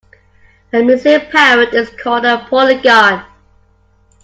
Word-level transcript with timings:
A 0.73 0.81
missing 0.81 1.19
parrot 1.31 1.75
is 1.75 1.91
called 1.91 2.25
a 2.25 2.39
polygon. 2.49 3.23